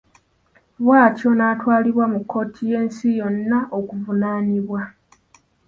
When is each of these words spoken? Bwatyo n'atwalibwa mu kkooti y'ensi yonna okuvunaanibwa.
Bwatyo 0.83 1.29
n'atwalibwa 1.35 2.05
mu 2.13 2.19
kkooti 2.23 2.61
y'ensi 2.71 3.07
yonna 3.19 3.59
okuvunaanibwa. 3.77 4.81